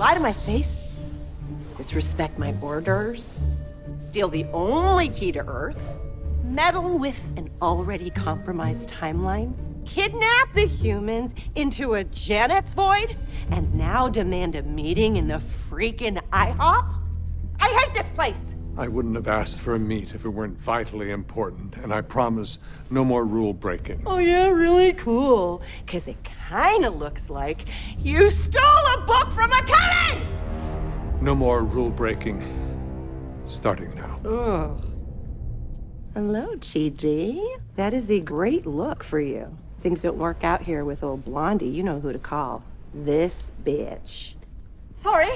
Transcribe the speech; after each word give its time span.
lie 0.00 0.14
to 0.14 0.20
my 0.20 0.32
face, 0.32 0.86
disrespect 1.76 2.38
my 2.38 2.54
orders, 2.62 3.34
steal 3.98 4.28
the 4.28 4.46
only 4.46 5.10
key 5.10 5.30
to 5.30 5.40
Earth, 5.40 5.94
meddle 6.42 6.96
with 6.96 7.22
an 7.36 7.50
already 7.60 8.08
compromised 8.08 8.88
timeline, 8.88 9.52
kidnap 9.84 10.54
the 10.54 10.66
humans 10.66 11.34
into 11.54 11.96
a 11.96 12.04
Janet's 12.04 12.72
void, 12.72 13.14
and 13.50 13.74
now 13.74 14.08
demand 14.08 14.56
a 14.56 14.62
meeting 14.62 15.16
in 15.16 15.28
the 15.28 15.42
freaking 15.68 16.18
IHOP? 16.30 16.94
I 17.60 17.68
hate 17.68 17.92
this 17.92 18.08
place! 18.08 18.54
I 18.76 18.88
wouldn't 18.88 19.16
have 19.16 19.28
asked 19.28 19.60
for 19.60 19.74
a 19.74 19.78
meet 19.78 20.14
if 20.14 20.24
it 20.24 20.28
weren't 20.28 20.58
vitally 20.58 21.10
important, 21.10 21.76
and 21.76 21.92
I 21.92 22.00
promise 22.00 22.58
no 22.88 23.04
more 23.04 23.24
rule 23.24 23.52
breaking. 23.52 24.02
Oh 24.06 24.18
yeah, 24.18 24.48
really 24.48 24.92
cool. 24.94 25.62
Cause 25.86 26.08
it 26.08 26.16
kinda 26.48 26.90
looks 26.90 27.28
like 27.28 27.66
you 27.98 28.30
stole 28.30 28.62
a 28.62 29.04
book 29.06 29.32
from 29.32 29.52
a 29.52 29.62
cabin! 29.62 30.22
No 31.20 31.34
more 31.34 31.64
rule 31.64 31.90
breaking. 31.90 32.42
Starting 33.44 33.94
now. 33.94 34.20
Ugh. 34.24 34.84
Hello, 36.14 36.54
GG. 36.56 37.40
That 37.76 37.92
is 37.92 38.10
a 38.10 38.20
great 38.20 38.66
look 38.66 39.02
for 39.02 39.20
you. 39.20 39.56
Things 39.80 40.02
don't 40.02 40.18
work 40.18 40.44
out 40.44 40.62
here 40.62 40.84
with 40.84 41.02
old 41.02 41.24
Blondie. 41.24 41.66
You 41.66 41.82
know 41.82 42.00
who 42.00 42.12
to 42.12 42.18
call. 42.18 42.62
This 42.94 43.52
bitch. 43.64 44.34
Sorry. 44.96 45.30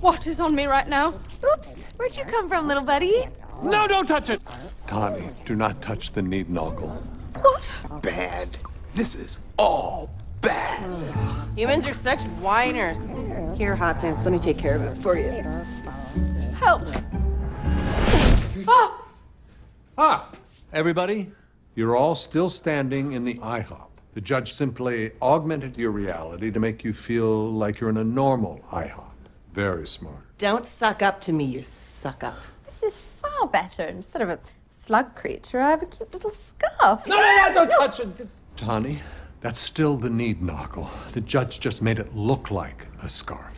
What 0.00 0.26
is 0.26 0.40
on 0.40 0.54
me 0.54 0.66
right 0.66 0.86
now? 0.88 1.14
Oops, 1.54 1.82
where'd 1.96 2.16
you 2.16 2.24
come 2.24 2.48
from, 2.48 2.68
little 2.68 2.82
buddy? 2.82 3.26
No, 3.62 3.86
don't 3.86 4.06
touch 4.06 4.30
it! 4.30 4.40
Tahani, 4.86 5.32
do 5.46 5.54
not 5.54 5.80
touch 5.80 6.12
the 6.12 6.20
Neednoggle. 6.20 7.02
What? 7.40 7.72
Bad. 8.02 8.48
This 8.94 9.14
is 9.14 9.38
all 9.58 10.10
bad. 10.40 10.82
Humans 11.56 11.86
are 11.86 11.94
such 11.94 12.20
whiners. 12.40 13.12
Here, 13.56 13.74
Hot 13.74 14.00
Pants, 14.00 14.24
let 14.24 14.32
me 14.32 14.38
take 14.38 14.58
care 14.58 14.76
of 14.76 14.82
it 14.82 15.00
for 15.02 15.16
you. 15.16 15.30
Help! 16.52 16.82
Ah! 18.68 19.06
Ah, 19.96 20.32
everybody, 20.72 21.30
you're 21.74 21.96
all 21.96 22.14
still 22.14 22.48
standing 22.48 23.12
in 23.12 23.24
the 23.24 23.34
IHOP. 23.34 23.88
The 24.12 24.20
judge 24.20 24.52
simply 24.52 25.12
augmented 25.22 25.76
your 25.76 25.90
reality 25.90 26.50
to 26.50 26.60
make 26.60 26.84
you 26.84 26.92
feel 26.92 27.50
like 27.50 27.80
you're 27.80 27.90
in 27.90 27.96
a 27.96 28.04
normal 28.04 28.60
IHOP. 28.70 29.13
Very 29.54 29.86
smart. 29.86 30.16
Don't 30.38 30.66
suck 30.66 31.00
up 31.00 31.20
to 31.22 31.32
me, 31.32 31.44
you 31.44 31.62
suck 31.62 32.24
up. 32.24 32.38
This 32.66 32.82
is 32.82 33.00
far 33.00 33.46
better. 33.46 33.84
Instead 33.84 34.20
of 34.22 34.28
a 34.28 34.40
slug 34.68 35.14
creature, 35.14 35.60
I 35.60 35.70
have 35.70 35.82
a 35.82 35.86
cute 35.86 36.12
little 36.12 36.30
scarf. 36.30 37.06
No, 37.06 37.16
no, 37.16 37.46
no, 37.46 37.54
don't 37.54 37.70
touch 37.70 38.00
it. 38.00 38.26
Tahani, 38.56 38.98
that's 39.40 39.60
still 39.60 39.96
the 39.96 40.08
Neednoggle. 40.08 40.88
The 41.12 41.20
judge 41.20 41.60
just 41.60 41.82
made 41.82 42.00
it 42.00 42.16
look 42.16 42.50
like 42.50 42.88
a 43.00 43.08
scarf. 43.08 43.54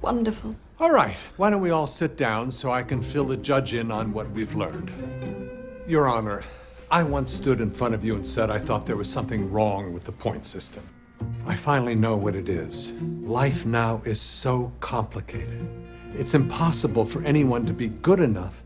Wonderful. 0.00 0.56
All 0.80 0.90
right, 0.90 1.18
why 1.36 1.50
don't 1.50 1.60
we 1.60 1.70
all 1.70 1.86
sit 1.86 2.16
down 2.16 2.50
so 2.50 2.72
I 2.72 2.82
can 2.82 3.02
fill 3.02 3.26
the 3.26 3.36
judge 3.36 3.74
in 3.74 3.90
on 3.92 4.10
what 4.14 4.30
we've 4.30 4.54
learned? 4.54 4.90
Your 5.86 6.08
Honor, 6.08 6.44
I 6.90 7.02
once 7.02 7.30
stood 7.30 7.60
in 7.60 7.70
front 7.70 7.92
of 7.92 8.06
you 8.06 8.14
and 8.14 8.26
said 8.26 8.50
I 8.50 8.58
thought 8.58 8.86
there 8.86 8.96
was 8.96 9.10
something 9.10 9.52
wrong 9.52 9.92
with 9.92 10.04
the 10.04 10.12
point 10.12 10.46
system. 10.46 10.82
I 11.44 11.56
finally 11.56 11.96
know 11.96 12.16
what 12.16 12.36
it 12.36 12.48
is. 12.48 12.92
Life 13.22 13.66
now 13.66 14.00
is 14.04 14.20
so 14.20 14.72
complicated. 14.78 15.68
It's 16.14 16.34
impossible 16.34 17.04
for 17.04 17.22
anyone 17.24 17.66
to 17.66 17.72
be 17.72 17.88
good 17.88 18.20
enough 18.20 18.62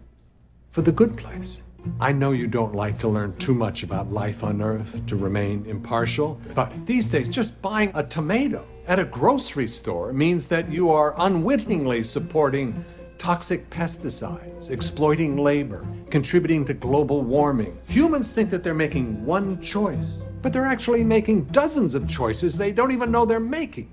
for 0.72 0.82
the 0.82 0.92
good 0.92 1.16
place. 1.16 1.62
I 2.00 2.12
know 2.12 2.32
you 2.32 2.46
don't 2.46 2.74
like 2.74 2.98
to 2.98 3.08
learn 3.08 3.34
too 3.38 3.54
much 3.54 3.82
about 3.82 4.12
life 4.12 4.44
on 4.44 4.60
Earth 4.60 5.06
to 5.06 5.16
remain 5.16 5.64
impartial, 5.66 6.38
but 6.54 6.70
these 6.84 7.08
days, 7.08 7.30
just 7.30 7.60
buying 7.62 7.92
a 7.94 8.02
tomato 8.02 8.62
at 8.88 8.98
a 8.98 9.04
grocery 9.04 9.68
store 9.68 10.12
means 10.12 10.46
that 10.48 10.70
you 10.70 10.90
are 10.90 11.14
unwittingly 11.18 12.02
supporting 12.02 12.84
toxic 13.16 13.70
pesticides, 13.70 14.70
exploiting 14.70 15.38
labor, 15.38 15.86
contributing 16.10 16.64
to 16.66 16.74
global 16.74 17.22
warming. 17.22 17.80
Humans 17.88 18.34
think 18.34 18.50
that 18.50 18.62
they're 18.62 18.74
making 18.74 19.24
one 19.24 19.60
choice, 19.62 20.20
but 20.42 20.52
they're 20.52 20.66
actually 20.66 21.04
making 21.04 21.44
dozens 21.46 21.94
of 21.94 22.08
choices 22.08 22.56
they 22.56 22.72
don't 22.72 22.92
even 22.92 23.10
know 23.10 23.24
they're 23.24 23.40
making. 23.40 23.90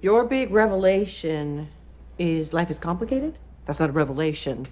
Your 0.00 0.24
big 0.24 0.50
revelation 0.52 1.68
is 2.18 2.52
life 2.52 2.70
is 2.70 2.78
complicated? 2.78 3.38
That's 3.64 3.80
not 3.80 3.90
a 3.90 3.92
revelation. 3.92 4.66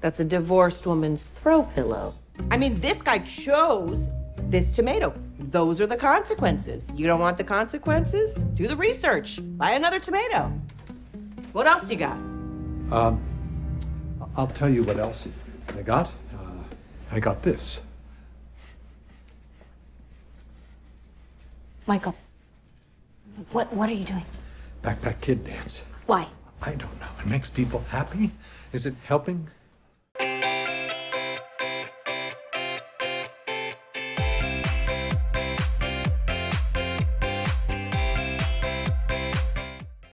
That's 0.00 0.20
a 0.20 0.24
divorced 0.24 0.86
woman's 0.86 1.28
throw 1.28 1.62
pillow. 1.62 2.14
I 2.50 2.56
mean, 2.56 2.80
this 2.80 3.00
guy 3.00 3.18
chose 3.18 4.08
this 4.50 4.72
tomato. 4.72 5.14
Those 5.38 5.80
are 5.80 5.86
the 5.86 5.96
consequences. 5.96 6.92
You 6.96 7.06
don't 7.06 7.20
want 7.20 7.38
the 7.38 7.44
consequences? 7.44 8.44
Do 8.54 8.66
the 8.66 8.76
research. 8.76 9.40
Buy 9.56 9.72
another 9.72 9.98
tomato. 9.98 10.52
What 11.52 11.66
else 11.66 11.90
you 11.90 11.96
got? 11.96 12.16
Um, 12.90 13.22
I'll 14.36 14.48
tell 14.48 14.68
you 14.68 14.82
what 14.82 14.98
else 14.98 15.28
I 15.68 15.82
got. 15.82 16.08
Uh, 16.34 16.62
I 17.12 17.20
got 17.20 17.42
this. 17.42 17.82
Michael, 21.86 22.14
what, 23.52 23.72
what 23.74 23.90
are 23.90 23.94
you 23.94 24.04
doing? 24.04 24.24
Backpack 24.82 25.20
Kid 25.20 25.44
Dance. 25.44 25.84
Why? 26.06 26.26
I 26.62 26.74
don't 26.74 26.98
know. 26.98 27.08
It 27.20 27.26
makes 27.26 27.50
people 27.50 27.84
happy. 27.90 28.30
Is 28.72 28.86
it 28.86 28.94
helping? 29.04 29.48